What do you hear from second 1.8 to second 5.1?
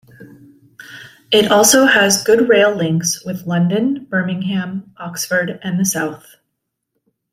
has good rail links with London, Birmingham,